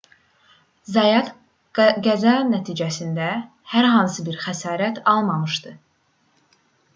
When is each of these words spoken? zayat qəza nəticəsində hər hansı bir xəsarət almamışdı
zayat 0.93 1.27
qəza 2.07 2.33
nəticəsində 2.53 3.27
hər 3.75 3.89
hansı 3.97 4.27
bir 4.31 4.41
xəsarət 4.47 4.99
almamışdı 5.13 5.77